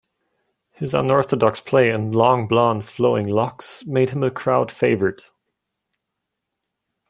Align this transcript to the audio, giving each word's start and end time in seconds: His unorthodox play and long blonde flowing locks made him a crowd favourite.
His 0.71 0.95
unorthodox 0.95 1.59
play 1.61 1.91
and 1.91 2.15
long 2.15 2.47
blonde 2.47 2.85
flowing 2.87 3.27
locks 3.27 3.85
made 3.85 4.09
him 4.09 4.23
a 4.23 4.31
crowd 4.31 4.71
favourite. 4.71 5.29